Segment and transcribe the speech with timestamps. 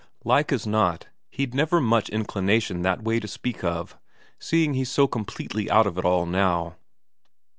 [0.23, 3.99] Like as not he'd never much inclination that way to speak of,
[4.39, 6.77] seeing he's so completely out of it all now.